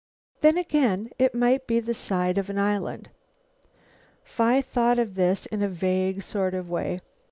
[0.39, 3.11] Then again it might be the side of an island.
[4.23, 7.01] Phi thought of this in a vague sort of way.